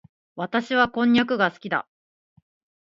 [0.35, 1.87] 私はこんにゃくが好きだ。